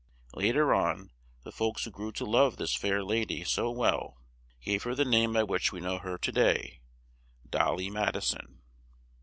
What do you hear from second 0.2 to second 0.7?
Lat